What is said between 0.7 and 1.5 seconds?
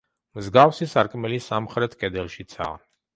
სარკმელი